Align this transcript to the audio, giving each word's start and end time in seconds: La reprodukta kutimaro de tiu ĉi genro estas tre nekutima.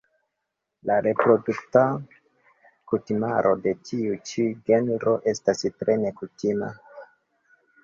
La 0.89 0.93
reprodukta 1.07 1.83
kutimaro 2.93 3.53
de 3.67 3.75
tiu 3.91 4.17
ĉi 4.31 4.47
genro 4.73 5.15
estas 5.35 5.65
tre 5.79 6.01
nekutima. 6.09 6.75